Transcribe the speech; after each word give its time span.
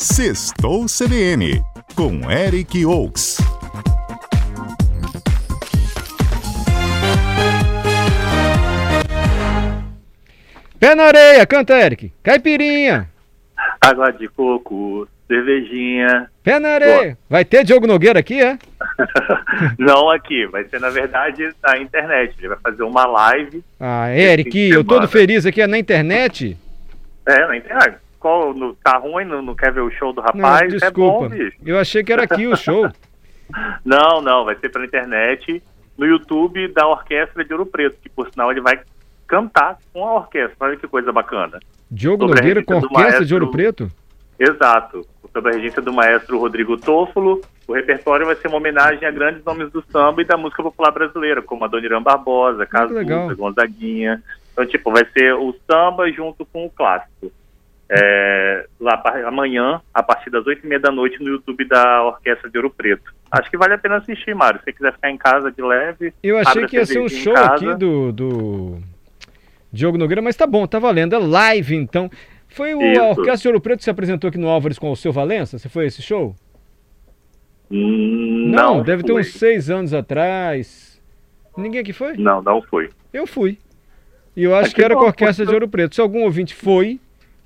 Sextou 0.00 0.86
CBN, 0.86 1.60
com 1.96 2.30
Eric 2.30 2.86
Oaks. 2.86 3.38
Pé 10.78 10.94
na 10.94 11.02
areia, 11.02 11.44
canta 11.44 11.74
Eric. 11.74 12.12
Caipirinha. 12.22 13.10
Água 13.80 14.12
de 14.12 14.28
coco, 14.28 15.08
cervejinha. 15.26 16.30
Pé 16.44 16.60
na 16.60 16.68
areia. 16.74 17.18
Vai 17.28 17.44
ter 17.44 17.64
Diogo 17.64 17.88
Nogueira 17.88 18.20
aqui, 18.20 18.40
é? 18.40 18.56
Não 19.76 20.10
aqui, 20.10 20.46
vai 20.46 20.62
ser 20.68 20.80
na 20.80 20.90
verdade 20.90 21.52
na 21.60 21.76
internet. 21.76 22.36
Ele 22.38 22.50
vai 22.50 22.58
fazer 22.62 22.84
uma 22.84 23.04
live. 23.04 23.64
Ah, 23.80 24.16
Eric, 24.16 24.56
eu 24.70 24.84
todo 24.84 25.08
feliz 25.08 25.44
aqui 25.44 25.60
é 25.60 25.66
na 25.66 25.76
internet. 25.76 26.56
É, 27.26 27.48
na 27.48 27.56
internet. 27.56 27.98
Qual, 28.18 28.52
no, 28.52 28.74
tá 28.74 28.98
ruim, 28.98 29.24
não, 29.24 29.40
não 29.40 29.54
quer 29.54 29.72
ver 29.72 29.80
o 29.80 29.90
show 29.90 30.12
do 30.12 30.20
rapaz? 30.20 30.72
Não, 30.72 30.78
desculpa. 30.78 31.26
É 31.26 31.28
bom, 31.28 31.28
bicho. 31.28 31.56
Eu 31.64 31.78
achei 31.78 32.02
que 32.02 32.12
era 32.12 32.24
aqui 32.24 32.46
o 32.46 32.56
show. 32.56 32.90
não, 33.84 34.20
não, 34.20 34.44
vai 34.44 34.56
ser 34.56 34.68
pela 34.70 34.84
internet, 34.84 35.62
no 35.96 36.06
YouTube 36.06 36.68
da 36.68 36.86
Orquestra 36.86 37.44
de 37.44 37.52
Ouro 37.52 37.66
Preto, 37.66 37.96
que 38.02 38.08
por 38.08 38.30
sinal 38.30 38.50
ele 38.50 38.60
vai 38.60 38.80
cantar 39.26 39.78
com 39.92 40.04
a 40.04 40.14
orquestra. 40.14 40.56
Olha 40.60 40.76
que 40.76 40.88
coisa 40.88 41.12
bacana. 41.12 41.60
Diogo 41.90 42.26
Sobre 42.26 42.40
Nogueira 42.40 42.64
com 42.64 42.74
a 42.74 42.76
Orquestra 42.76 43.02
maestro... 43.02 43.26
de 43.26 43.34
Ouro 43.34 43.50
Preto? 43.50 43.90
Exato. 44.38 45.06
Sob 45.32 45.50
a 45.50 45.52
regência 45.52 45.82
do 45.82 45.92
maestro 45.92 46.38
Rodrigo 46.38 46.76
Toffolo, 46.78 47.42
o 47.66 47.74
repertório 47.74 48.24
vai 48.24 48.34
ser 48.36 48.48
uma 48.48 48.56
homenagem 48.56 49.06
a 49.06 49.10
grandes 49.10 49.44
nomes 49.44 49.70
do 49.70 49.84
samba 49.92 50.22
e 50.22 50.24
da 50.24 50.38
música 50.38 50.62
popular 50.62 50.90
brasileira, 50.90 51.42
como 51.42 51.64
a 51.64 51.68
Dona 51.68 51.84
Irã 51.84 52.02
Barbosa, 52.02 52.64
Cazuza, 52.64 53.34
Gonzaguinha. 53.34 54.22
Então, 54.52 54.64
tipo, 54.64 54.90
vai 54.90 55.04
ser 55.12 55.34
o 55.34 55.54
samba 55.70 56.10
junto 56.10 56.46
com 56.46 56.64
o 56.64 56.70
clássico. 56.70 57.30
É, 57.90 58.66
lá 58.78 59.02
amanhã, 59.26 59.80
a 59.94 60.02
partir 60.02 60.28
das 60.28 60.46
oito 60.46 60.64
e 60.64 60.68
meia 60.68 60.80
da 60.80 60.90
noite, 60.90 61.18
no 61.20 61.28
YouTube 61.28 61.64
da 61.64 62.02
Orquestra 62.04 62.50
de 62.50 62.58
Ouro 62.58 62.70
Preto. 62.70 63.14
Acho 63.30 63.50
que 63.50 63.56
vale 63.56 63.74
a 63.74 63.78
pena 63.78 63.96
assistir, 63.96 64.34
Mário. 64.34 64.58
Se 64.58 64.66
você 64.66 64.72
quiser 64.72 64.92
ficar 64.92 65.10
em 65.10 65.16
casa 65.16 65.50
de 65.50 65.62
leve. 65.62 66.12
Eu 66.22 66.38
achei 66.38 66.66
que 66.66 66.76
ia 66.76 66.84
ser 66.84 67.00
um 67.00 67.08
show 67.08 67.36
aqui 67.36 67.74
do, 67.76 68.12
do 68.12 68.78
Diogo 69.72 69.96
Nogueira, 69.96 70.20
mas 70.20 70.36
tá 70.36 70.46
bom, 70.46 70.66
tá 70.66 70.78
valendo. 70.78 71.14
É 71.14 71.18
live, 71.18 71.76
então. 71.76 72.10
Foi 72.48 72.74
o, 72.74 73.00
a 73.00 73.08
Orquestra 73.10 73.36
de 73.36 73.48
Ouro 73.48 73.60
Preto 73.60 73.78
que 73.78 73.84
se 73.84 73.90
apresentou 73.90 74.28
aqui 74.28 74.38
no 74.38 74.48
Álvares 74.48 74.78
com 74.78 74.90
o 74.90 74.96
seu 74.96 75.12
Valença? 75.12 75.58
Você 75.58 75.68
foi 75.68 75.86
esse 75.86 76.02
show? 76.02 76.34
Hum, 77.70 78.50
não, 78.50 78.76
não, 78.76 78.82
deve 78.82 79.02
ter 79.02 79.12
uns 79.12 79.32
seis 79.32 79.68
anos 79.68 79.92
atrás. 79.92 81.00
Ninguém 81.56 81.80
aqui 81.80 81.92
foi? 81.92 82.16
Não, 82.16 82.42
não 82.42 82.62
foi. 82.62 82.88
Eu 83.12 83.26
fui. 83.26 83.58
E 84.34 84.44
eu 84.44 84.54
acho 84.54 84.68
é 84.68 84.70
que, 84.70 84.76
que 84.76 84.84
era 84.84 84.94
com 84.94 85.02
a 85.02 85.08
Orquestra 85.08 85.44
de 85.44 85.52
Ouro 85.52 85.68
Preto. 85.68 85.94
Se 85.94 86.00
algum 86.00 86.22
ouvinte 86.22 86.54
foi, 86.54 86.98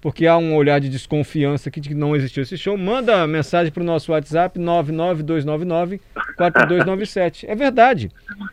porque 0.02 0.26
há 0.26 0.36
um 0.36 0.54
olhar 0.56 0.80
de 0.80 0.88
desconfiança 0.88 1.68
aqui 1.68 1.80
de 1.80 1.90
que 1.90 1.94
não 1.94 2.16
existiu 2.16 2.42
esse 2.42 2.58
show, 2.58 2.76
manda 2.76 3.24
mensagem 3.24 3.72
para 3.72 3.84
o 3.84 3.86
nosso 3.86 4.10
WhatsApp 4.10 4.58
992994297. 4.58 7.44
É 7.46 7.54
verdade. 7.54 8.10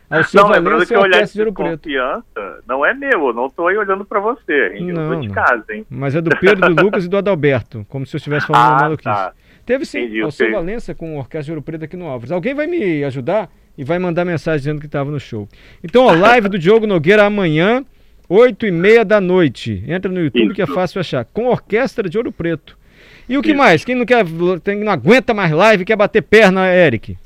Ao 0.08 0.22
seu 0.22 0.44
não, 0.44 0.50
lembrando 0.50 0.86
que 0.86 0.94
o 0.94 1.00
olhar 1.00 1.24
de 1.24 1.32
desconfiança 1.32 2.62
não 2.68 2.86
é 2.86 2.94
meu, 2.94 3.26
eu 3.26 3.34
não 3.34 3.46
estou 3.46 3.66
aí 3.66 3.76
olhando 3.76 4.04
para 4.04 4.20
você, 4.20 4.76
hein? 4.76 4.92
não, 4.92 5.02
eu 5.02 5.14
tô 5.16 5.20
de 5.20 5.30
casa, 5.30 5.64
hein? 5.70 5.84
Mas 5.90 6.14
é 6.14 6.20
do 6.20 6.30
Pedro, 6.38 6.72
do 6.72 6.84
Lucas 6.84 7.04
e 7.04 7.08
do 7.08 7.16
Adalberto, 7.16 7.84
como 7.88 8.06
se 8.06 8.14
eu 8.14 8.18
estivesse 8.18 8.46
falando 8.46 8.62
ah, 8.62 8.70
uma 8.70 8.82
maluquice. 8.82 9.08
Tá. 9.08 9.32
Teve 9.66 9.84
sim, 9.84 10.02
Entendi, 10.02 10.22
ao 10.22 10.30
seu 10.30 10.52
Valença 10.52 10.94
com 10.94 11.16
o 11.16 11.18
Orquestra 11.18 11.46
de 11.46 11.50
Ouro 11.50 11.62
Preto 11.62 11.84
aqui 11.84 11.96
no 11.96 12.06
Alves. 12.06 12.30
Alguém 12.30 12.54
vai 12.54 12.68
me 12.68 13.02
ajudar 13.02 13.50
e 13.76 13.82
vai 13.82 13.98
mandar 13.98 14.24
mensagem 14.24 14.60
dizendo 14.60 14.78
que 14.78 14.86
estava 14.86 15.10
no 15.10 15.18
show. 15.18 15.48
Então, 15.82 16.08
a 16.08 16.12
live 16.12 16.48
do 16.48 16.56
Diogo 16.56 16.86
Nogueira 16.86 17.24
amanhã 17.24 17.84
8 18.30 18.64
e 18.64 18.70
meia 18.70 19.04
da 19.04 19.20
noite. 19.20 19.82
Entra 19.88 20.08
no 20.10 20.20
YouTube 20.20 20.44
Isso. 20.44 20.54
que 20.54 20.62
é 20.62 20.66
fácil 20.66 21.00
achar. 21.00 21.24
Com 21.24 21.46
orquestra 21.46 22.08
de 22.08 22.16
Ouro 22.16 22.30
Preto. 22.30 22.78
E 23.28 23.36
o 23.36 23.42
que 23.42 23.48
Isso. 23.48 23.58
mais? 23.58 23.84
Quem 23.84 23.96
não 23.96 24.06
quer, 24.06 24.24
quem 24.64 24.84
não 24.84 24.92
aguenta 24.92 25.34
mais 25.34 25.50
live, 25.50 25.84
quer 25.84 25.96
bater 25.96 26.22
perna, 26.22 26.72
Eric? 26.72 27.18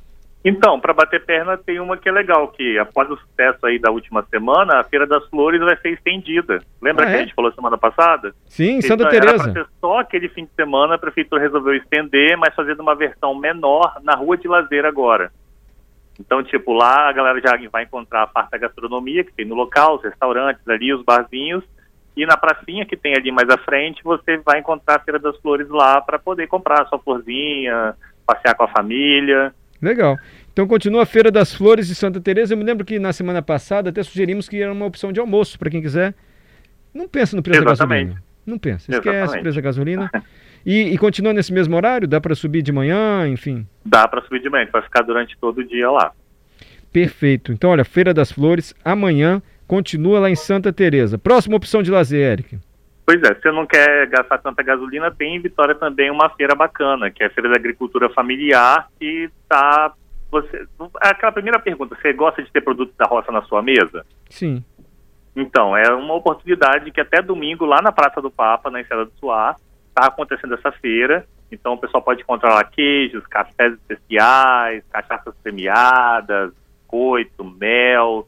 Então, 0.43 0.81
para 0.81 0.95
bater 0.95 1.23
perna 1.25 1.59
tem 1.59 1.79
uma 1.79 1.97
que 1.99 2.09
é 2.09 2.13
legal, 2.13 2.49
que 2.49 2.79
após 2.79 3.11
o 3.11 3.17
sucesso 3.17 3.67
aí 3.67 3.79
da 3.79 3.91
última 3.91 4.23
semana, 4.31 4.81
a 4.81 4.85
Feira 4.85 5.07
das 5.07 5.27
Flores 5.29 5.61
vai 5.61 5.77
ser 5.77 5.91
estendida. 5.91 6.63
Lembra 6.81 7.05
ah, 7.05 7.09
que 7.09 7.15
é? 7.15 7.17
a 7.17 7.23
gente 7.23 7.35
falou 7.35 7.53
semana 7.53 7.77
passada? 7.77 8.35
Sim, 8.47 8.81
Santa 8.81 9.05
então, 9.05 9.11
Teresa. 9.11 9.45
Era 9.45 9.53
ser 9.53 9.67
só 9.81 10.01
aquele 10.01 10.29
fim 10.31 10.45
de 10.45 10.51
semana, 10.57 10.95
a 10.95 10.99
prefeitura 10.99 11.41
resolveu 11.41 11.75
estender, 11.75 12.37
mas 12.39 12.55
fazendo 12.55 12.81
uma 12.81 12.95
versão 12.95 13.35
menor 13.35 13.99
na 14.03 14.15
Rua 14.15 14.39
de 14.39 14.49
Lazer 14.49 14.87
agora. 14.87 15.31
Então, 16.19 16.43
tipo, 16.43 16.73
lá 16.73 17.09
a 17.09 17.13
galera 17.13 17.41
já 17.41 17.59
vai 17.71 17.85
encontrar 17.85 18.23
a 18.23 18.27
parte 18.27 18.51
da 18.51 18.59
gastronomia 18.59 19.25
que 19.25 19.33
tem 19.33 19.45
no 19.45 19.55
local, 19.55 19.97
os 19.97 20.03
restaurantes 20.03 20.67
ali, 20.69 20.93
os 20.95 21.05
barzinhos, 21.05 21.65
e 22.17 22.25
na 22.25 22.37
pracinha 22.37 22.87
que 22.87 22.97
tem 22.97 23.15
ali 23.15 23.33
mais 23.33 23.49
à 23.49 23.59
frente, 23.59 24.03
você 24.05 24.37
vai 24.39 24.61
encontrar 24.61 24.97
a 24.97 25.01
Feira 25.01 25.19
das 25.19 25.37
Flores 25.39 25.69
lá 25.69 26.01
para 26.01 26.19
poder 26.19 26.47
comprar 26.47 26.83
a 26.83 26.87
sua 26.87 26.99
florzinha, 26.99 27.95
passear 28.25 28.55
com 28.55 28.65
a 28.65 28.69
família. 28.69 29.53
Legal. 29.83 30.17
Então 30.53 30.69
continua 30.69 31.03
a 31.03 31.07
Feira 31.07 31.33
das 31.33 31.53
Flores 31.53 31.89
de 31.89 31.95
Santa 31.95 32.21
Teresa. 32.21 32.55
Eu 32.55 32.59
me 32.59 32.65
lembro 32.65 32.85
que 32.87 33.01
na 33.01 33.13
semana 33.13 33.43
passada 33.43 33.91
até 33.91 34.03
sugerimos 34.03 34.49
que 34.49 34.63
era 34.63 34.73
uma 34.73 34.87
opção 34.87 35.13
de 35.13 35.19
almoço 35.19 35.59
para 35.59 35.69
quem 35.69 35.83
quiser. 35.83 36.15
Não 36.95 37.09
pensa 37.09 37.35
no 37.35 37.43
preço 37.43 37.61
Exatamente. 37.61 38.17
Não 38.47 38.59
pensa. 38.59 38.91
Esquece 38.91 39.09
Exatamente. 39.09 39.43
preço 39.43 39.57
da 39.57 39.63
gasolina. 39.63 40.11
E, 40.67 40.95
e 40.95 40.97
continua 40.97 41.35
nesse 41.35 41.53
mesmo 41.53 41.77
horário? 41.77 42.09
Dá 42.09 42.19
para 42.19 42.35
subir 42.35 42.63
de 42.63 42.73
manhã, 42.73 43.29
enfim? 43.29 43.67
Dá 43.85 44.09
para 44.09 44.23
subir 44.23 44.41
de 44.41 44.49
manhã, 44.49 44.67
vai 44.73 44.81
ficar 44.81 45.03
durante 45.03 45.37
todo 45.37 45.59
o 45.59 45.65
dia 45.65 45.91
lá. 45.91 46.11
Perfeito. 46.91 47.53
Então, 47.53 47.69
olha, 47.69 47.85
Feira 47.85 48.15
das 48.15 48.33
Flores, 48.33 48.75
amanhã, 48.83 49.43
continua 49.67 50.21
lá 50.21 50.31
em 50.31 50.35
Santa 50.35 50.73
Teresa. 50.73 51.19
Próxima 51.19 51.57
opção 51.57 51.83
de 51.83 51.91
lazer, 51.91 52.33
Eric. 52.33 52.59
Pois 53.05 53.23
é, 53.23 53.35
se 53.35 53.43
você 53.43 53.51
não 53.51 53.67
quer 53.67 54.07
gastar 54.07 54.39
tanta 54.39 54.63
gasolina, 54.63 55.11
tem 55.11 55.37
em 55.37 55.41
Vitória 55.41 55.75
também 55.75 56.11
uma 56.11 56.31
feira 56.31 56.55
bacana, 56.55 57.11
que 57.11 57.23
é 57.23 57.27
a 57.27 57.31
Feira 57.31 57.51
da 57.51 57.57
Agricultura 57.57 58.09
Familiar, 58.09 58.89
que 58.99 59.29
está 59.43 59.93
você, 60.31 60.67
aquela 60.97 61.31
primeira 61.31 61.61
pergunta, 61.61 61.97
você 62.01 62.13
gosta 62.13 62.43
de 62.43 62.51
ter 62.51 62.61
produtos 62.61 62.95
da 62.97 63.07
roça 63.07 63.31
na 63.31 63.43
sua 63.43 63.63
mesa? 63.63 64.05
Sim. 64.29 64.65
Então, 65.37 65.77
é 65.77 65.93
uma 65.93 66.15
oportunidade 66.15 66.91
que 66.91 67.01
até 67.01 67.21
domingo, 67.21 67.65
lá 67.65 67.83
na 67.83 67.91
Praça 67.91 68.23
do 68.23 68.31
Papa, 68.31 68.71
na 68.71 68.81
Enseada 68.81 69.05
do 69.05 69.13
Suá, 69.19 69.57
está 69.89 70.07
acontecendo 70.07 70.55
essa 70.55 70.73
feira. 70.73 71.27
Então 71.51 71.75
o 71.75 71.79
pessoal 71.79 72.03
pode 72.03 72.23
encontrar 72.23 72.55
lá 72.55 72.65
queijos, 72.65 73.25
cafés 73.27 73.75
especiais, 73.75 74.83
cachaças 74.91 75.35
premiadas, 75.43 76.53
coito, 76.87 77.45
mel, 77.45 78.27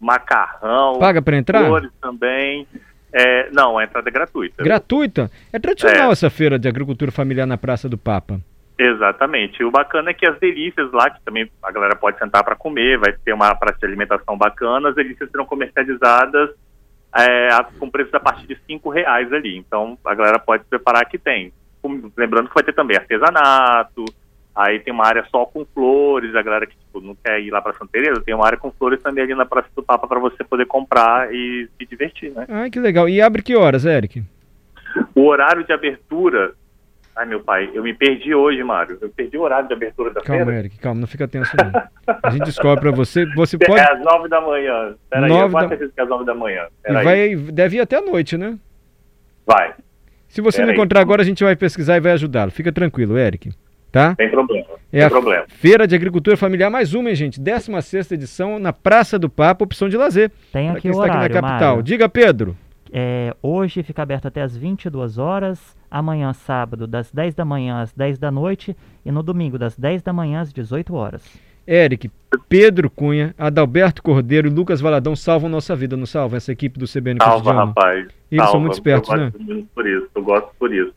macarrão. 0.00 0.98
Paga 0.98 1.22
para 1.22 1.36
entrar? 1.36 1.66
Flores 1.66 1.90
também. 2.00 2.66
É, 3.12 3.50
não, 3.50 3.78
a 3.78 3.84
entrada 3.84 4.08
é 4.08 4.12
gratuita. 4.12 4.62
Gratuita? 4.62 5.30
É 5.52 5.58
tradicional 5.58 6.10
é. 6.10 6.12
essa 6.12 6.30
feira 6.30 6.58
de 6.58 6.68
agricultura 6.68 7.10
familiar 7.10 7.46
na 7.46 7.58
Praça 7.58 7.88
do 7.88 7.98
Papa. 7.98 8.40
Exatamente. 8.82 9.62
O 9.62 9.70
bacana 9.70 10.08
é 10.08 10.14
que 10.14 10.26
as 10.26 10.38
delícias 10.38 10.90
lá, 10.90 11.10
que 11.10 11.20
também 11.22 11.50
a 11.62 11.70
galera 11.70 11.94
pode 11.94 12.18
sentar 12.18 12.42
para 12.42 12.56
comer, 12.56 12.96
vai 12.96 13.12
ter 13.12 13.34
uma 13.34 13.54
praça 13.54 13.78
de 13.78 13.84
alimentação 13.84 14.38
bacana, 14.38 14.88
as 14.88 14.94
delícias 14.94 15.30
serão 15.30 15.44
comercializadas 15.44 16.48
é, 17.14 17.48
com 17.78 17.90
preço 17.90 18.16
a 18.16 18.20
partir 18.20 18.46
de 18.46 18.58
cinco 18.66 18.88
reais 18.88 19.30
ali. 19.34 19.54
Então 19.58 19.98
a 20.02 20.14
galera 20.14 20.38
pode 20.38 20.62
se 20.62 20.70
preparar 20.70 21.04
que 21.04 21.18
tem. 21.18 21.52
Lembrando 22.16 22.48
que 22.48 22.54
vai 22.54 22.64
ter 22.64 22.72
também 22.72 22.96
artesanato, 22.96 24.02
aí 24.56 24.80
tem 24.80 24.94
uma 24.94 25.06
área 25.06 25.26
só 25.30 25.44
com 25.44 25.66
flores, 25.66 26.34
a 26.34 26.40
galera 26.40 26.66
que 26.66 26.74
tipo, 26.74 27.02
não 27.02 27.14
quer 27.14 27.38
ir 27.38 27.50
lá 27.50 27.60
para 27.60 27.74
Santa 27.74 27.92
Teresa, 27.92 28.22
tem 28.22 28.34
uma 28.34 28.46
área 28.46 28.58
com 28.58 28.70
flores 28.70 29.02
também 29.02 29.24
ali 29.24 29.34
na 29.34 29.44
Praça 29.44 29.68
do 29.76 29.82
Papa 29.82 30.08
para 30.08 30.18
você 30.18 30.42
poder 30.42 30.64
comprar 30.64 31.30
e 31.34 31.68
se 31.78 31.84
divertir, 31.84 32.32
né? 32.32 32.46
Ah, 32.48 32.70
que 32.70 32.80
legal. 32.80 33.06
E 33.10 33.20
abre 33.20 33.42
que 33.42 33.54
horas, 33.54 33.84
Eric? 33.84 34.22
O 35.14 35.26
horário 35.26 35.64
de 35.64 35.72
abertura 35.72 36.54
Ai, 37.20 37.26
meu 37.26 37.40
pai, 37.40 37.70
eu 37.74 37.82
me 37.82 37.92
perdi 37.92 38.34
hoje, 38.34 38.64
Mário. 38.64 38.96
Eu 38.98 39.10
perdi 39.10 39.36
o 39.36 39.42
horário 39.42 39.68
de 39.68 39.74
abertura 39.74 40.10
da 40.10 40.22
calma, 40.22 40.42
feira. 40.46 40.58
Eric, 40.60 40.78
calma, 40.78 41.02
não 41.02 41.06
fica 41.06 41.28
tenso 41.28 41.54
não. 41.54 42.16
A 42.22 42.30
gente 42.30 42.46
descobre 42.46 42.80
para 42.80 42.90
você. 42.92 43.26
Você 43.36 43.56
é 43.56 43.66
pode... 43.66 43.78
É 43.78 43.92
às 43.92 44.02
nove 44.02 44.26
da 44.26 44.40
manhã. 44.40 44.94
Peraí, 45.10 45.28
nove 45.28 45.54
eu 45.54 45.68
da... 45.68 45.76
que 45.76 46.00
é 46.00 46.02
às 46.02 46.08
nove 46.08 46.24
da 46.24 46.34
manhã. 46.34 46.66
e 46.82 46.92
vai, 46.92 47.36
deve 47.36 47.76
ir 47.76 47.80
até 47.80 47.96
a 47.96 48.00
noite, 48.00 48.38
né? 48.38 48.58
Vai. 49.46 49.74
Se 50.28 50.40
você 50.40 50.62
Pera 50.62 50.68
não 50.68 50.72
encontrar 50.72 51.00
aí. 51.00 51.02
agora, 51.02 51.20
a 51.20 51.24
gente 51.24 51.44
vai 51.44 51.54
pesquisar 51.54 51.98
e 51.98 52.00
vai 52.00 52.12
ajudá-lo. 52.12 52.50
Fica 52.50 52.72
tranquilo, 52.72 53.18
Eric. 53.18 53.50
Tá? 53.92 54.14
Tem 54.14 54.30
problema. 54.30 54.64
É 54.90 55.04
a 55.04 55.10
problema. 55.10 55.44
Feira 55.46 55.86
de 55.86 55.94
Agricultura 55.94 56.38
Familiar, 56.38 56.70
mais 56.70 56.94
uma, 56.94 57.10
hein, 57.10 57.14
gente? 57.14 57.38
16 57.38 58.12
edição 58.12 58.58
na 58.58 58.72
Praça 58.72 59.18
do 59.18 59.28
Papo, 59.28 59.64
opção 59.64 59.90
de 59.90 59.96
lazer. 59.98 60.32
Tem 60.50 60.70
aqui 60.70 60.88
o 60.88 60.96
horário, 60.96 61.26
aqui 61.26 61.34
na 61.34 61.40
capital. 61.42 61.68
Mário. 61.68 61.82
Diga, 61.82 62.08
Pedro. 62.08 62.56
É, 62.92 63.34
hoje 63.42 63.82
fica 63.82 64.02
aberto 64.02 64.26
até 64.26 64.42
as 64.42 64.56
22 64.56 65.18
horas, 65.18 65.76
amanhã 65.90 66.32
sábado 66.32 66.86
das 66.86 67.12
10 67.12 67.34
da 67.34 67.44
manhã 67.44 67.80
às 67.80 67.92
10 67.92 68.18
da 68.18 68.30
noite 68.30 68.76
e 69.04 69.12
no 69.12 69.22
domingo 69.22 69.58
das 69.58 69.76
10 69.76 70.02
da 70.02 70.12
manhã 70.12 70.40
às 70.40 70.52
18 70.52 70.94
horas. 70.94 71.24
Eric, 71.66 72.10
Pedro 72.48 72.90
Cunha, 72.90 73.32
Adalberto 73.38 74.02
Cordeiro 74.02 74.48
e 74.48 74.50
Lucas 74.50 74.80
Valadão 74.80 75.14
salvam 75.14 75.48
nossa 75.48 75.76
vida, 75.76 75.96
não 75.96 76.06
salvam 76.06 76.36
essa 76.36 76.50
equipe 76.50 76.78
do 76.78 76.86
CBN 76.86 77.18
Salva, 77.22 77.36
Cotidiano? 77.36 77.66
rapaz. 77.66 78.08
Eles 78.30 78.50
são 78.50 78.60
muito 78.60 78.72
espertos, 78.72 79.10
eu 79.10 79.16
né? 79.16 79.30
Gosto 79.30 79.68
por 79.74 79.86
isso, 79.86 80.08
eu 80.14 80.22
gosto 80.22 80.50
por 80.58 80.74
isso. 80.74 80.94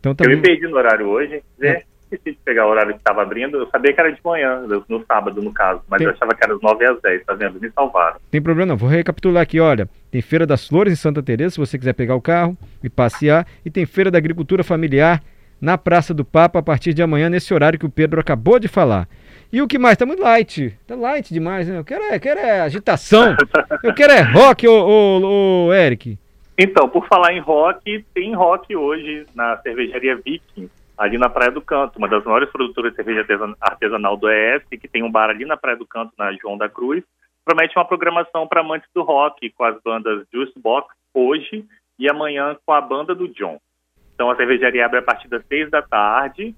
Então, 0.00 0.14
tá 0.14 0.24
eu 0.24 0.30
me 0.30 0.36
perdi 0.38 0.66
no 0.66 0.76
horário 0.76 1.06
hoje, 1.06 1.42
né? 1.58 1.68
É 1.68 1.84
esqueci 2.10 2.32
de 2.32 2.38
pegar 2.44 2.66
o 2.66 2.70
horário 2.70 2.92
que 2.92 2.98
estava 2.98 3.22
abrindo. 3.22 3.58
Eu 3.58 3.68
sabia 3.68 3.92
que 3.92 4.00
era 4.00 4.12
de 4.12 4.20
manhã, 4.24 4.62
no 4.88 5.04
sábado, 5.06 5.42
no 5.42 5.52
caso, 5.52 5.80
mas 5.88 5.98
tem... 5.98 6.06
eu 6.06 6.12
achava 6.12 6.34
que 6.34 6.44
era 6.44 6.54
às 6.54 6.60
9 6.60 6.84
às 6.84 7.00
10, 7.00 7.24
tá 7.24 7.34
vendo? 7.34 7.60
Me 7.60 7.70
salvaram. 7.70 8.16
Tem 8.30 8.40
problema 8.40 8.70
não, 8.70 8.76
vou 8.76 8.88
recapitular 8.88 9.42
aqui, 9.42 9.60
olha. 9.60 9.88
Tem 10.10 10.20
Feira 10.22 10.46
das 10.46 10.66
Flores 10.66 10.92
em 10.92 10.96
Santa 10.96 11.22
Teresa, 11.22 11.50
se 11.50 11.60
você 11.60 11.78
quiser 11.78 11.92
pegar 11.92 12.14
o 12.14 12.22
carro 12.22 12.56
e 12.82 12.88
passear, 12.88 13.46
e 13.64 13.70
tem 13.70 13.86
Feira 13.86 14.10
da 14.10 14.18
Agricultura 14.18 14.64
Familiar 14.64 15.22
na 15.60 15.76
Praça 15.76 16.14
do 16.14 16.24
Papa 16.24 16.58
a 16.58 16.62
partir 16.62 16.94
de 16.94 17.02
amanhã, 17.02 17.28
nesse 17.28 17.52
horário 17.52 17.78
que 17.78 17.86
o 17.86 17.90
Pedro 17.90 18.20
acabou 18.20 18.58
de 18.58 18.68
falar. 18.68 19.08
E 19.52 19.62
o 19.62 19.66
que 19.66 19.78
mais? 19.78 19.96
Tá 19.96 20.04
muito 20.04 20.22
light. 20.22 20.78
Tá 20.86 20.94
light 20.94 21.32
demais, 21.32 21.66
né? 21.66 21.78
Eu 21.78 21.84
quero 21.84 22.04
é, 22.04 22.18
quero 22.18 22.38
é 22.38 22.60
agitação. 22.60 23.34
Eu 23.82 23.94
quero 23.94 24.12
é 24.12 24.20
rock, 24.20 24.68
ô, 24.68 24.72
ô, 24.72 25.66
ô, 25.66 25.74
Eric. 25.74 26.18
Então, 26.58 26.88
por 26.88 27.06
falar 27.06 27.32
em 27.32 27.40
rock, 27.40 28.04
tem 28.12 28.34
rock 28.34 28.74
hoje 28.76 29.24
na 29.34 29.56
cervejaria 29.58 30.16
Viking, 30.16 30.68
ali 30.98 31.16
na 31.16 31.30
Praia 31.30 31.52
do 31.52 31.62
Canto, 31.62 31.96
uma 31.96 32.08
das 32.08 32.24
maiores 32.24 32.50
produtoras 32.50 32.90
de 32.90 32.96
cerveja 32.96 33.24
artesanal 33.60 34.16
do 34.16 34.28
ES, 34.28 34.64
que 34.68 34.88
tem 34.88 35.02
um 35.02 35.10
bar 35.10 35.30
ali 35.30 35.44
na 35.44 35.56
Praia 35.56 35.76
do 35.76 35.86
Canto, 35.86 36.12
na 36.18 36.32
João 36.32 36.58
da 36.58 36.68
Cruz. 36.68 37.04
Promete 37.44 37.78
uma 37.78 37.84
programação 37.84 38.46
para 38.46 38.60
amantes 38.60 38.88
do 38.92 39.02
rock, 39.02 39.48
com 39.50 39.64
as 39.64 39.80
bandas 39.80 40.26
Juicebox 40.32 40.94
hoje 41.14 41.64
e 41.98 42.10
amanhã 42.10 42.56
com 42.66 42.72
a 42.72 42.80
banda 42.80 43.14
do 43.14 43.28
John. 43.28 43.58
Então 44.12 44.30
a 44.30 44.36
cervejaria 44.36 44.84
abre 44.84 44.98
a 44.98 45.02
partir 45.02 45.28
das 45.28 45.46
seis 45.46 45.70
da 45.70 45.80
tarde, 45.80 46.54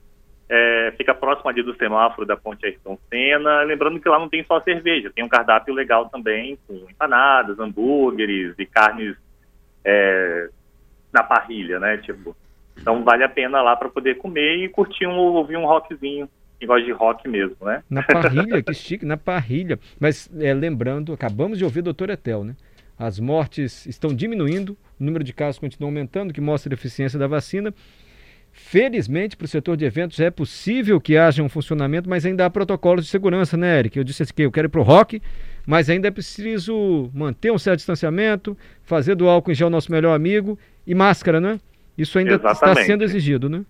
é, 0.49 0.93
fica 0.97 1.15
próximo 1.15 1.49
ali 1.49 1.63
do 1.63 1.77
semáforo 1.77 2.27
da 2.27 2.37
Ponte 2.37 2.67
Ayrton 2.67 2.99
Senna. 3.09 3.63
Lembrando 3.63 4.01
que 4.01 4.09
lá 4.09 4.19
não 4.19 4.29
tem 4.29 4.43
só 4.45 4.61
cerveja, 4.63 5.13
tem 5.15 5.23
um 5.23 5.29
cardápio 5.29 5.73
legal 5.73 6.09
também, 6.09 6.59
com 6.67 6.75
empanadas, 6.91 7.61
hambúrgueres 7.61 8.55
e 8.59 8.67
carnes 8.67 9.17
é, 9.85 10.49
na 11.13 11.23
parrilha, 11.23 11.79
né? 11.79 11.99
Tipo, 11.99 12.35
então 12.78 13.05
vale 13.05 13.25
a 13.25 13.28
pena 13.28 13.61
lá 13.62 13.76
para 13.76 13.88
poder 13.88 14.17
comer 14.17 14.64
e 14.64 14.69
curtir 14.69 15.06
um, 15.06 15.17
ouvir 15.17 15.56
um 15.56 15.67
rockzinho. 15.67 16.28
Quem 16.58 16.69
gosta 16.69 16.84
de 16.84 16.93
rock 16.93 17.26
mesmo, 17.28 17.56
né? 17.62 17.82
Na 17.88 18.02
parrilha, 18.02 18.62
que 18.62 18.75
chique, 18.75 19.06
na 19.06 19.17
parrilha. 19.17 19.78
Mas 19.99 20.31
é, 20.38 20.52
lembrando, 20.52 21.12
acabamos 21.12 21.56
de 21.56 21.64
ouvir 21.64 21.81
o 21.81 21.84
doutor 21.84 22.11
Etel, 22.11 22.44
né? 22.44 22.55
As 22.99 23.19
mortes 23.19 23.87
estão 23.87 24.14
diminuindo, 24.14 24.76
o 25.00 25.05
número 25.05 25.25
de 25.25 25.32
casos 25.32 25.58
continua 25.58 25.88
aumentando, 25.88 26.34
que 26.34 26.40
mostra 26.40 26.72
a 26.72 26.75
eficiência 26.75 27.19
da 27.19 27.26
vacina. 27.26 27.72
Felizmente, 28.52 29.37
para 29.37 29.46
o 29.46 29.49
setor 29.49 29.76
de 29.76 29.87
eventos 29.87 30.20
é 30.20 30.31
possível 30.31 31.00
que 31.00 31.17
haja 31.17 31.43
um 31.43 31.49
funcionamento, 31.49 32.11
mas 32.11 32.26
ainda 32.26 32.44
há 32.44 32.50
protocolos 32.50 33.05
de 33.05 33.11
segurança, 33.11 33.56
né, 33.56 33.78
Eric? 33.78 33.96
Eu 33.96 34.05
disse 34.05 34.34
que 34.34 34.43
eu 34.43 34.52
quero 34.52 34.67
ir 34.67 34.69
para 34.69 34.81
o 34.81 34.84
rock, 34.84 35.22
mas 35.67 35.88
ainda 35.88 36.08
é 36.08 36.11
preciso 36.11 37.11
manter 37.14 37.50
um 37.50 37.58
certo 37.58 37.78
distanciamento, 37.78 38.55
fazer 38.82 39.14
do 39.14 39.28
álcool 39.28 39.52
em 39.52 39.55
gel 39.55 39.70
nosso 39.70 39.90
melhor 39.90 40.14
amigo 40.14 40.58
e 40.87 40.94
máscara, 40.94 41.40
né? 41.40 41.58
Isso 42.00 42.19
ainda 42.19 42.37
está 42.37 42.75
sendo 42.76 43.05
exigido, 43.05 43.49
né? 43.49 43.62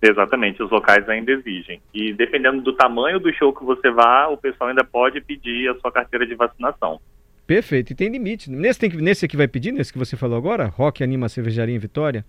Exatamente, 0.00 0.62
os 0.62 0.70
locais 0.70 1.08
ainda 1.08 1.32
exigem. 1.32 1.80
E 1.92 2.12
dependendo 2.12 2.60
do 2.60 2.74
tamanho 2.74 3.18
do 3.18 3.32
show 3.32 3.52
que 3.52 3.64
você 3.64 3.90
vá, 3.90 4.28
o 4.28 4.36
pessoal 4.36 4.70
ainda 4.70 4.84
pode 4.84 5.20
pedir 5.20 5.68
a 5.70 5.74
sua 5.80 5.90
carteira 5.90 6.26
de 6.26 6.34
vacinação. 6.34 7.00
Perfeito, 7.46 7.92
e 7.92 7.94
tem 7.96 8.08
limite. 8.08 8.50
Nesse, 8.50 8.78
tem 8.78 8.90
que, 8.90 8.96
nesse 8.98 9.24
aqui 9.24 9.36
vai 9.36 9.48
pedir, 9.48 9.72
nesse 9.72 9.92
que 9.92 9.98
você 9.98 10.16
falou 10.16 10.36
agora? 10.36 10.66
Rock 10.66 11.02
Anima 11.02 11.28
Cervejaria 11.28 11.74
em 11.74 11.78
Vitória? 11.78 12.24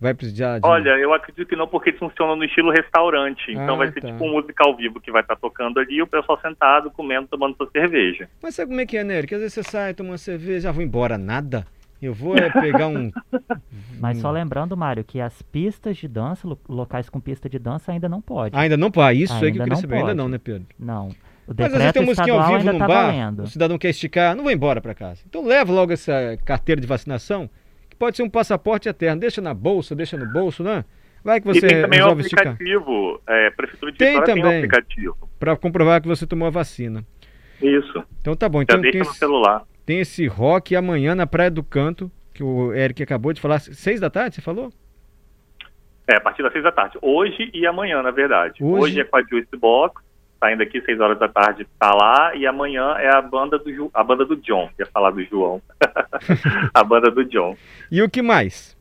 Vai 0.00 0.14
precisar 0.14 0.60
de... 0.60 0.66
Olha, 0.66 0.90
eu 0.98 1.12
acredito 1.12 1.48
que 1.48 1.56
não, 1.56 1.66
porque 1.66 1.92
funciona 1.92 2.36
no 2.36 2.44
estilo 2.44 2.70
restaurante. 2.70 3.50
Então 3.50 3.74
ah, 3.74 3.78
vai 3.78 3.92
ser 3.92 4.00
tá. 4.00 4.08
tipo 4.08 4.24
um 4.24 4.32
música 4.32 4.64
ao 4.64 4.76
vivo 4.76 5.00
que 5.00 5.10
vai 5.10 5.22
estar 5.22 5.34
tá 5.34 5.40
tocando 5.40 5.80
ali 5.80 5.96
e 5.96 6.02
o 6.02 6.06
pessoal 6.06 6.38
sentado, 6.40 6.90
comendo, 6.90 7.28
tomando 7.28 7.56
sua 7.56 7.68
cerveja. 7.70 8.28
Mas 8.42 8.54
sabe 8.54 8.68
como 8.68 8.80
é 8.80 8.86
que 8.86 8.96
é, 8.96 9.04
Nery? 9.04 9.26
Que 9.26 9.34
às 9.34 9.40
vezes 9.40 9.54
você 9.54 9.62
sai, 9.62 9.94
toma 9.94 10.10
uma 10.10 10.18
cerveja, 10.18 10.60
já 10.60 10.72
vou 10.72 10.82
embora, 10.82 11.18
nada. 11.18 11.66
Eu 12.00 12.12
vou 12.12 12.36
é, 12.36 12.50
pegar 12.50 12.88
um. 12.88 13.10
Mas 13.98 14.18
só 14.18 14.30
lembrando, 14.30 14.76
Mário, 14.76 15.02
que 15.02 15.20
as 15.20 15.40
pistas 15.42 15.96
de 15.96 16.06
dança, 16.06 16.46
locais 16.68 17.08
com 17.08 17.18
pista 17.18 17.48
de 17.48 17.58
dança, 17.58 17.92
ainda 17.92 18.08
não 18.08 18.20
pode. 18.20 18.56
Ainda 18.56 18.76
não 18.76 18.90
pode. 18.90 19.22
Isso 19.22 19.32
ainda 19.32 19.46
aí 19.46 19.52
que 19.52 19.58
eu 19.58 19.64
queria 19.64 19.76
saber. 19.76 19.96
Ainda 19.96 20.14
não, 20.14 20.28
né, 20.28 20.38
Pedro? 20.38 20.66
Não. 20.78 21.08
O 21.46 21.54
Mas 21.56 21.72
às 21.72 21.78
vezes 21.78 21.92
tem 21.92 22.04
musiquinha 22.04 22.34
ao 22.34 22.48
vivo 22.48 22.72
no 22.72 22.78
tá 22.78 22.88
bar, 22.88 23.06
valendo. 23.06 23.42
o 23.44 23.46
cidadão 23.46 23.78
quer 23.78 23.90
esticar, 23.90 24.34
não 24.34 24.44
vai 24.44 24.54
embora 24.54 24.80
para 24.80 24.94
casa. 24.94 25.22
Então 25.28 25.46
leva 25.46 25.72
logo 25.72 25.92
essa 25.92 26.36
carteira 26.44 26.80
de 26.80 26.86
vacinação, 26.86 27.48
que 27.88 27.96
pode 27.96 28.16
ser 28.16 28.24
um 28.24 28.28
passaporte 28.28 28.88
eterno. 28.88 29.20
Deixa 29.20 29.40
na 29.40 29.54
bolsa, 29.54 29.94
deixa 29.94 30.16
no 30.16 30.26
bolso, 30.26 30.64
né? 30.64 30.84
Vai 31.22 31.40
que 31.40 31.46
você 31.46 31.66
e 31.66 31.68
tem 31.68 31.82
também 31.82 32.02
um 32.02 32.08
aplicativo. 32.08 33.20
É, 33.28 33.50
Prefeitura 33.50 33.92
de 33.92 33.98
tem 33.98 34.20
também, 34.22 34.34
tem 34.34 34.44
um 34.44 34.56
aplicativo. 34.56 35.30
Para 35.38 35.56
comprovar 35.56 36.00
que 36.00 36.08
você 36.08 36.26
tomou 36.26 36.46
a 36.46 36.50
vacina. 36.50 37.04
Isso. 37.62 38.04
Então 38.20 38.36
tá 38.36 38.48
bom. 38.48 38.62
Então, 38.62 38.76
Já 38.76 38.82
deixa 38.82 39.08
no 39.08 39.14
celular. 39.14 39.64
Tem 39.86 40.00
esse 40.00 40.26
rock 40.26 40.74
amanhã 40.74 41.14
na 41.14 41.28
Praia 41.28 41.50
do 41.50 41.62
Canto, 41.62 42.10
que 42.34 42.42
o 42.42 42.74
Eric 42.74 43.00
acabou 43.04 43.32
de 43.32 43.40
falar. 43.40 43.60
Seis 43.60 44.00
da 44.00 44.10
tarde, 44.10 44.34
você 44.34 44.42
falou? 44.42 44.72
É, 46.08 46.16
a 46.16 46.20
partir 46.20 46.42
das 46.42 46.52
seis 46.52 46.64
da 46.64 46.72
tarde. 46.72 46.98
Hoje 47.00 47.50
e 47.54 47.64
amanhã, 47.64 48.02
na 48.02 48.10
verdade. 48.10 48.62
Hoje, 48.64 48.82
Hoje 48.82 49.00
é 49.00 49.04
com 49.04 49.16
a 49.16 49.22
Juice 49.22 49.56
Box, 49.56 50.02
saindo 50.40 50.64
aqui 50.64 50.80
seis 50.82 50.98
horas 50.98 51.16
da 51.20 51.28
tarde, 51.28 51.64
tá 51.78 51.94
lá. 51.94 52.34
E 52.34 52.44
amanhã 52.48 52.96
é 52.98 53.14
a 53.14 53.22
banda 53.22 53.60
do, 53.60 53.72
Ju, 53.72 53.88
a 53.94 54.02
banda 54.02 54.24
do 54.24 54.36
John. 54.36 54.68
Ia 54.76 54.86
falar 54.86 55.12
do 55.12 55.22
João. 55.22 55.62
a 56.74 56.82
banda 56.82 57.08
do 57.08 57.24
John. 57.24 57.56
E 57.90 58.02
o 58.02 58.10
que 58.10 58.22
mais? 58.22 58.76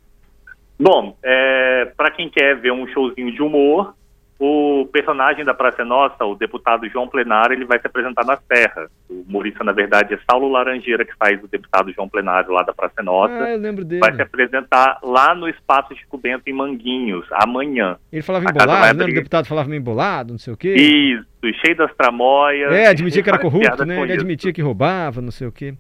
Bom, 0.80 1.16
é, 1.24 1.86
para 1.96 2.10
quem 2.10 2.30
quer 2.30 2.56
ver 2.56 2.72
um 2.72 2.88
showzinho 2.88 3.32
de 3.32 3.44
humor, 3.44 3.96
o 4.38 4.86
personagem 4.92 5.46
da 5.46 5.54
Praça 5.54 5.82
é 5.82 5.86
Nossa, 5.86 6.26
o 6.26 6.36
deputado 6.36 6.88
João 6.90 7.08
Plenário, 7.08 7.54
ele 7.54 7.64
vai 7.64 7.80
se 7.80 7.88
apresentar 7.88 8.26
na 8.26 8.38
Serra. 8.38 8.90
O 9.10 9.22
humorista, 9.22 9.64
na 9.64 9.72
verdade, 9.72 10.14
é 10.14 10.20
Saulo 10.30 10.50
Laranjeira, 10.50 11.06
que 11.06 11.16
faz 11.16 11.42
o 11.42 11.48
deputado 11.48 11.92
João 11.94 12.10
Plenário 12.10 12.52
lá 12.52 12.62
da 12.62 12.74
Praça 12.74 12.96
é 13.00 13.04
Nossa. 13.04 13.34
Ah, 13.34 13.52
eu 13.52 13.60
lembro 13.60 13.86
dele. 13.86 14.02
Vai 14.02 14.14
se 14.14 14.22
apresentar 14.22 15.00
lá 15.02 15.34
no 15.34 15.48
Espaço 15.48 15.96
Chico 15.96 16.18
Bento, 16.18 16.44
em 16.48 16.54
Manguinhos, 16.54 17.26
amanhã. 17.32 17.98
Ele 18.12 18.22
falava 18.22 18.50
embolado, 18.50 19.00
né? 19.00 19.06
O 19.06 19.14
deputado 19.14 19.46
falava 19.48 19.70
meio 19.70 19.80
embolado, 19.80 20.34
não 20.34 20.40
sei 20.40 20.54
o 20.54 20.58
quê. 20.58 20.74
Isso, 20.74 21.26
cheio 21.66 21.78
das 21.78 21.96
tramóias. 21.96 22.74
É, 22.74 22.88
admitia 22.88 23.24
que 23.24 23.30
era 23.30 23.40
corrupto, 23.40 23.86
né? 23.86 24.02
Ele 24.02 24.14
admitia 24.14 24.52
que 24.52 24.62
roubava, 24.62 25.22
não 25.22 25.32
sei 25.32 25.48
o 25.48 25.52
quê. 25.52 25.74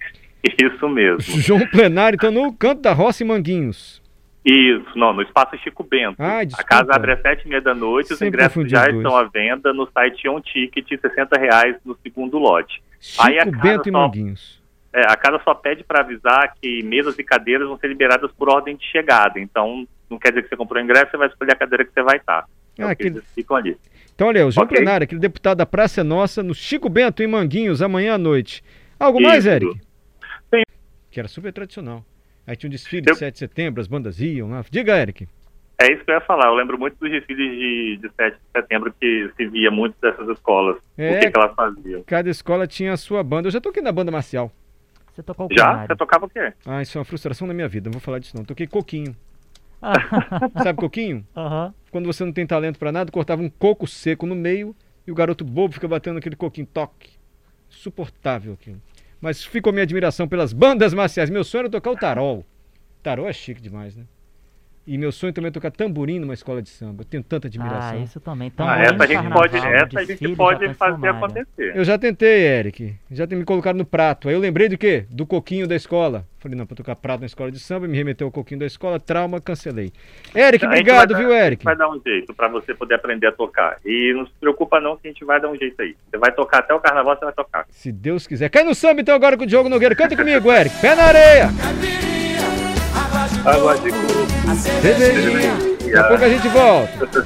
Isso 0.61 0.87
mesmo. 0.87 1.41
João 1.41 1.67
Plenário, 1.67 2.15
então, 2.15 2.31
no 2.31 2.53
canto 2.53 2.81
da 2.83 2.93
roça 2.93 3.23
em 3.23 3.27
Manguinhos. 3.27 4.04
Isso, 4.45 4.95
não, 4.95 5.11
no 5.11 5.23
Espaço 5.23 5.57
Chico 5.57 5.83
Bento. 5.83 6.21
Ah, 6.21 6.41
a 6.41 6.63
casa 6.63 6.93
abre 6.93 7.13
às 7.13 7.21
sete 7.21 7.45
e 7.45 7.49
meia 7.49 7.61
da 7.61 7.73
noite, 7.73 8.13
os 8.13 8.21
ingressos 8.21 8.69
já 8.69 8.87
estão 8.87 9.17
à 9.17 9.23
venda 9.23 9.73
no 9.73 9.89
site 9.91 10.29
On 10.29 10.39
Ticket, 10.39 10.87
60 10.87 11.35
reais 11.39 11.75
no 11.83 11.97
segundo 12.03 12.37
lote. 12.37 12.79
Chico 12.99 13.23
Aí 13.23 13.39
a 13.39 13.45
Bento 13.45 13.89
e 13.89 13.91
Manguinhos. 13.91 14.63
É, 14.93 15.01
a 15.11 15.17
casa 15.17 15.41
só 15.43 15.55
pede 15.55 15.83
para 15.83 16.01
avisar 16.01 16.53
que 16.61 16.83
mesas 16.83 17.17
e 17.17 17.23
cadeiras 17.23 17.67
vão 17.67 17.77
ser 17.79 17.87
liberadas 17.87 18.31
por 18.33 18.47
ordem 18.47 18.75
de 18.77 18.85
chegada. 18.85 19.39
Então, 19.39 19.87
não 20.07 20.19
quer 20.19 20.29
dizer 20.29 20.43
que 20.43 20.49
você 20.49 20.55
comprou 20.55 20.79
o 20.79 20.83
ingresso, 20.83 21.09
você 21.09 21.17
vai 21.17 21.27
escolher 21.27 21.53
a 21.53 21.55
cadeira 21.55 21.83
que 21.83 21.91
você 21.91 22.03
vai 22.03 22.17
estar. 22.17 22.45
É 22.77 22.83
ah, 22.83 22.91
aquele... 22.91 23.21
ficam 23.33 23.57
ali. 23.57 23.75
Então, 24.13 24.27
olha, 24.27 24.45
o 24.45 24.51
João 24.51 24.65
okay. 24.65 24.77
Plenário, 24.77 25.05
aquele 25.05 25.19
deputado 25.19 25.57
da 25.57 25.65
Praça 25.65 26.01
é 26.01 26.03
Nossa, 26.03 26.43
no 26.43 26.53
Chico 26.53 26.87
Bento 26.87 27.23
em 27.23 27.27
Manguinhos, 27.27 27.81
amanhã 27.81 28.13
à 28.13 28.17
noite. 28.17 28.63
Algo 28.99 29.19
Isso. 29.19 29.27
mais, 29.27 29.45
Eric? 29.45 29.73
Sim. 30.53 30.63
Que 31.09 31.19
era 31.19 31.27
super 31.27 31.51
tradicional. 31.51 32.05
Aí 32.47 32.55
tinha 32.55 32.67
um 32.67 32.71
desfile 32.71 33.05
eu... 33.07 33.13
de 33.13 33.19
7 33.19 33.33
de 33.33 33.39
setembro, 33.39 33.81
as 33.81 33.87
bandas 33.87 34.19
iam 34.19 34.49
lá. 34.49 34.63
Diga, 34.69 34.97
Eric. 34.97 35.27
É 35.77 35.91
isso 35.91 36.05
que 36.05 36.11
eu 36.11 36.15
ia 36.15 36.21
falar. 36.21 36.47
Eu 36.47 36.55
lembro 36.55 36.79
muito 36.79 36.97
dos 36.97 37.09
desfiles 37.09 37.49
de, 37.51 37.97
de 37.97 38.09
7 38.15 38.35
de 38.35 38.41
setembro 38.55 38.93
que 38.99 39.31
se 39.35 39.47
via 39.47 39.69
muito 39.69 39.95
dessas 40.01 40.27
escolas. 40.29 40.77
É, 40.97 41.17
o 41.17 41.19
que, 41.19 41.31
que 41.31 41.37
elas 41.37 41.53
faziam. 41.53 42.03
Cada 42.03 42.29
escola 42.29 42.65
tinha 42.65 42.93
a 42.93 42.97
sua 42.97 43.23
banda. 43.23 43.47
Eu 43.47 43.51
já 43.51 43.59
toquei 43.59 43.81
na 43.81 43.91
banda 43.91 44.11
marcial. 44.11 44.51
Você 45.13 45.23
tocou 45.23 45.47
o 45.49 45.57
Já? 45.57 45.85
Você 45.85 45.95
tocava 45.95 46.25
o 46.25 46.29
quê? 46.29 46.53
Ah, 46.65 46.81
isso 46.81 46.97
é 46.97 46.99
uma 46.99 47.05
frustração 47.05 47.47
na 47.47 47.53
minha 47.53 47.67
vida. 47.67 47.87
Não 47.87 47.93
vou 47.93 48.01
falar 48.01 48.19
disso 48.19 48.35
não. 48.35 48.43
Toquei 48.45 48.67
coquinho. 48.67 49.15
Sabe 50.63 50.79
coquinho? 50.79 51.25
Uhum. 51.35 51.73
Quando 51.91 52.05
você 52.05 52.23
não 52.23 52.31
tem 52.31 52.45
talento 52.45 52.79
para 52.79 52.91
nada, 52.91 53.11
cortava 53.11 53.41
um 53.41 53.49
coco 53.49 53.85
seco 53.85 54.25
no 54.25 54.35
meio 54.35 54.75
e 55.05 55.11
o 55.11 55.15
garoto 55.15 55.43
bobo 55.43 55.73
fica 55.73 55.87
batendo 55.87 56.17
aquele 56.17 56.35
coquinho. 56.35 56.67
Toque. 56.67 57.11
Suportável 57.69 58.53
aquilo. 58.53 58.81
Mas 59.25 59.43
ficou 59.43 59.73
minha 59.73 59.81
admiração 59.81 60.27
pelas 60.27 60.53
bandas 60.53 60.93
marciais. 60.93 61.31
Meu 61.31 61.43
sonho 61.43 61.61
era 61.61 61.69
tocar 61.71 61.89
o 61.89 61.95
tarol. 61.95 62.45
Tarol 63.01 63.27
é 63.27 63.33
chique 63.33 63.59
demais, 63.59 63.95
né? 63.95 64.03
E 64.87 64.99
meu 64.99 65.11
sonho 65.11 65.33
também 65.33 65.49
é 65.49 65.51
tocar 65.51 65.71
tamborim 65.71 66.19
numa 66.19 66.35
escola 66.35 66.61
de 66.61 66.69
samba. 66.69 67.01
Eu 67.01 67.05
tenho 67.05 67.23
tanta 67.23 67.47
admiração. 67.47 67.97
Ah, 67.97 68.03
isso 68.03 68.19
também. 68.19 68.53
ah, 68.59 68.79
essa 68.83 69.03
a 69.03 69.07
gente 69.07 69.29
pode, 69.31 69.57
essa 69.57 69.99
a 69.99 70.03
gente 70.03 70.35
pode 70.35 70.73
fazer 70.75 71.07
acontecer. 71.07 71.75
Eu 71.75 71.83
já 71.83 71.97
tentei, 71.97 72.45
Eric. 72.45 72.95
Já 73.09 73.25
tem 73.25 73.35
me 73.35 73.43
colocado 73.43 73.77
no 73.77 73.85
prato. 73.85 74.29
Aí 74.29 74.35
eu 74.35 74.39
lembrei 74.39 74.69
do 74.69 74.77
quê? 74.77 75.05
Do 75.09 75.25
coquinho 75.25 75.67
da 75.67 75.75
escola. 75.75 76.23
Falei, 76.37 76.55
não, 76.55 76.67
para 76.67 76.75
tocar 76.77 76.95
prato 76.95 77.21
na 77.21 77.25
escola 77.25 77.51
de 77.51 77.57
samba, 77.59 77.87
me 77.87 77.97
remeteu 77.97 78.27
ao 78.27 78.31
coquinho 78.31 78.59
da 78.59 78.67
escola, 78.67 78.99
trauma, 78.99 79.41
cancelei. 79.41 79.91
Eric, 80.35 80.63
obrigado, 80.63 81.17
viu, 81.17 81.33
Eric? 81.33 81.65
vai 81.65 81.75
dar 81.75 81.89
um 81.89 81.99
jeito 82.05 82.31
para 82.35 82.47
você 82.47 82.75
poder 82.75 82.93
aprender 82.93 83.25
a 83.25 83.31
tocar. 83.31 83.79
E 83.83 84.13
não 84.13 84.27
se 84.27 84.33
preocupa 84.39 84.79
não 84.79 84.95
que 84.97 85.07
a 85.07 85.11
gente 85.11 85.25
vai 85.25 85.41
dar 85.41 85.49
um 85.49 85.55
jeito 85.55 85.81
aí. 85.81 85.95
Você 86.11 86.19
vai 86.19 86.31
tocar 86.31 86.59
até 86.59 86.75
o 86.75 86.79
carnaval, 86.79 87.15
você 87.17 87.25
vai 87.25 87.33
tocar. 87.33 87.65
Se 87.71 87.91
Deus 87.91 88.27
quiser. 88.27 88.49
Cai 88.49 88.63
no 88.63 88.75
samba 88.75 89.01
então 89.01 89.15
agora 89.15 89.35
com 89.35 89.45
o 89.45 89.47
Diogo 89.47 89.67
Nogueira. 89.67 89.95
Canta 89.95 90.15
comigo, 90.15 90.51
Eric. 90.51 90.79
Pé 90.79 90.93
na 90.93 91.03
areia. 91.05 91.49
Água 93.43 93.75
de 93.79 93.89
coco. 93.89 94.34
Daqui 94.45 95.95
a 95.95 96.03
pouco 96.03 96.23
a 96.23 96.29
gente 96.29 96.47
volta. 96.49 97.25